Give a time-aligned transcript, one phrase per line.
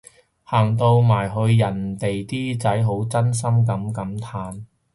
[0.43, 4.65] 行到埋去人哋啲仔好真心噉感嘆